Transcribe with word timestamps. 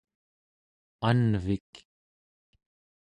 anvik 1.07 1.71